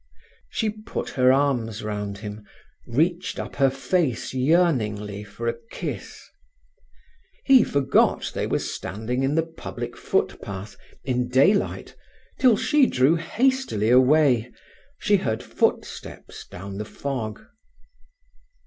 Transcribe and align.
She 0.49 0.71
put 0.71 1.09
her 1.11 1.31
arms 1.31 1.83
round 1.83 2.17
him 2.17 2.43
reached 2.87 3.37
up 3.37 3.57
her 3.57 3.69
face 3.69 4.33
yearningly 4.33 5.23
for 5.23 5.47
a 5.47 5.53
kiss. 5.69 6.23
He 7.45 7.63
forgot 7.63 8.31
they 8.33 8.47
were 8.47 8.57
standing 8.57 9.21
in 9.21 9.35
the 9.35 9.45
public 9.45 9.95
footpath, 9.95 10.75
in 11.03 11.27
daylight, 11.29 11.95
till 12.39 12.57
she 12.57 12.87
drew 12.87 13.13
hastily 13.17 13.91
away. 13.91 14.51
She 14.97 15.17
heard 15.17 15.43
footsteps 15.43 16.47
down 16.47 16.79
the 16.79 16.85
fog. 16.85 17.45